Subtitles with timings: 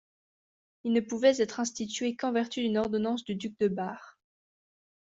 [0.83, 4.17] Ils ne pouvaient être institués qu'en vertu d'une ordonnance du duc de Bar.